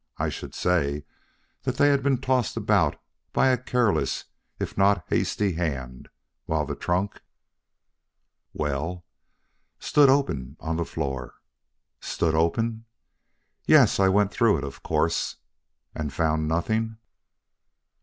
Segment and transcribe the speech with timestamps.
[0.17, 1.05] I should say
[1.61, 2.99] that they had been tossed about
[3.33, 4.25] by a careless
[4.57, 6.09] if not hasty hand,
[6.47, 7.21] while the trunk"
[8.55, 9.05] "Well?"
[9.77, 11.35] "Stood open on the floor."
[11.99, 12.85] "Stood open?"
[13.67, 15.35] "Yes, I went through it, of course."
[15.93, 16.97] "And found nothing?"